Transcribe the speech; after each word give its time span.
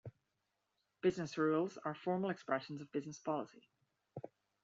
Business 1.01 1.37
rules 1.37 1.77
are 1.85 1.93
formal 1.93 2.31
expressions 2.31 2.81
of 2.81 2.91
business 2.91 3.19
policy. 3.19 3.69